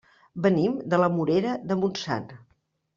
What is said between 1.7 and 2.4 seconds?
Montsant.